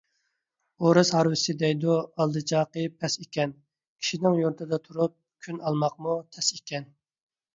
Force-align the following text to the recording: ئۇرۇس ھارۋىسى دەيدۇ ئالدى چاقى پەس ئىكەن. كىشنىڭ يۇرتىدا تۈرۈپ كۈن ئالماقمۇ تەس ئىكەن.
ئۇرۇس 0.85 1.09
ھارۋىسى 1.15 1.53
دەيدۇ 1.63 1.97
ئالدى 2.23 2.41
چاقى 2.53 2.85
پەس 3.03 3.19
ئىكەن. 3.25 3.53
كىشنىڭ 4.05 4.39
يۇرتىدا 4.39 4.81
تۈرۈپ 4.87 5.13
كۈن 5.47 5.63
ئالماقمۇ 5.71 6.17
تەس 6.37 6.53
ئىكەن. 6.57 6.89